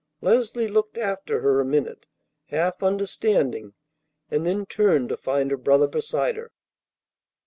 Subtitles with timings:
[0.19, 2.07] Leslie looked after her a minute,
[2.47, 3.75] half understanding,
[4.31, 6.51] and then turned to find her brother beside her.